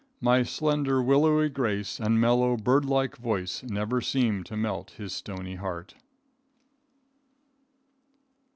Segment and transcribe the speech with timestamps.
[0.19, 5.53] My slender, willowy grace and mellow, bird like voice never seemed to melt his stony
[5.57, 5.93] heart.